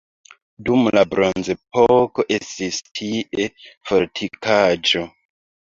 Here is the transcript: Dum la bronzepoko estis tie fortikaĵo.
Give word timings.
Dum 0.69 0.87
la 0.97 1.03
bronzepoko 1.11 2.25
estis 2.39 2.81
tie 3.01 3.49
fortikaĵo. 3.93 5.07